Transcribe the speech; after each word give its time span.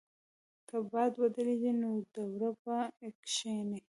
که 0.69 0.77
باد 0.91 1.13
ودریږي، 1.17 1.71
نو 1.81 1.91
دوړه 2.13 2.49
به 2.61 2.77
کښېني. 3.23 3.79